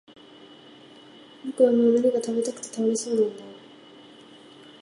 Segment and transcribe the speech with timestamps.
[1.45, 3.43] 僕はもう何か喰べたくて倒れそうなんだ